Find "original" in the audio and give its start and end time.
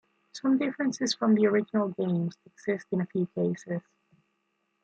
1.45-1.89